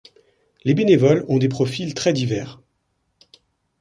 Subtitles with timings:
[0.63, 2.59] Les bénévoles ont des profils très divers.